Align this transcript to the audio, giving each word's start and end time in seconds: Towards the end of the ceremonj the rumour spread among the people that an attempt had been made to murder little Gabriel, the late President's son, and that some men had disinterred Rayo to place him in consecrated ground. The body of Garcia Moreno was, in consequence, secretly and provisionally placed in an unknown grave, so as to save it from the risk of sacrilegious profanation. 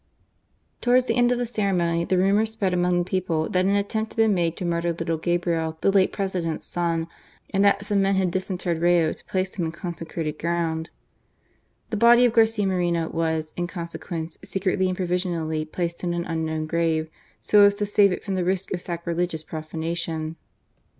Towards 0.81 1.05
the 1.05 1.13
end 1.15 1.31
of 1.31 1.37
the 1.37 1.43
ceremonj 1.43 2.09
the 2.09 2.17
rumour 2.17 2.47
spread 2.47 2.73
among 2.73 2.97
the 2.97 3.03
people 3.07 3.47
that 3.49 3.65
an 3.65 3.75
attempt 3.75 4.13
had 4.13 4.17
been 4.17 4.33
made 4.33 4.57
to 4.57 4.65
murder 4.65 4.93
little 4.93 5.19
Gabriel, 5.19 5.77
the 5.81 5.91
late 5.91 6.11
President's 6.11 6.65
son, 6.65 7.07
and 7.51 7.63
that 7.63 7.85
some 7.85 8.01
men 8.01 8.15
had 8.15 8.31
disinterred 8.31 8.81
Rayo 8.81 9.13
to 9.13 9.25
place 9.25 9.53
him 9.53 9.65
in 9.65 9.71
consecrated 9.71 10.39
ground. 10.39 10.89
The 11.91 11.97
body 11.97 12.25
of 12.25 12.33
Garcia 12.33 12.65
Moreno 12.65 13.09
was, 13.09 13.53
in 13.55 13.67
consequence, 13.67 14.39
secretly 14.43 14.87
and 14.87 14.97
provisionally 14.97 15.65
placed 15.65 16.03
in 16.03 16.15
an 16.15 16.25
unknown 16.25 16.65
grave, 16.65 17.07
so 17.39 17.61
as 17.63 17.75
to 17.75 17.85
save 17.85 18.11
it 18.11 18.23
from 18.23 18.33
the 18.33 18.43
risk 18.43 18.73
of 18.73 18.81
sacrilegious 18.81 19.43
profanation. 19.43 20.35